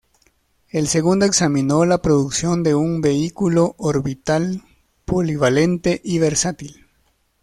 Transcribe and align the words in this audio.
El 0.71 0.87
segundo 0.87 1.27
examinó 1.27 1.85
la 1.85 2.01
producción 2.01 2.63
de 2.63 2.73
un 2.73 3.01
vehículo 3.01 3.75
orbital 3.77 4.63
polivalente 5.05 6.01
y 6.03 6.17
versátil. 6.17 6.87